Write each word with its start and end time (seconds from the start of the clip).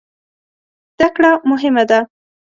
زده 0.95 1.07
کړه 1.15 1.31
مهم 1.49 1.75
ده 1.89 1.99